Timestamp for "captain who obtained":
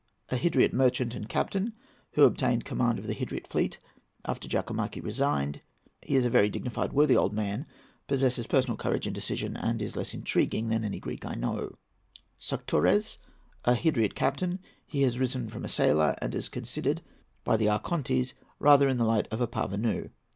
1.29-2.65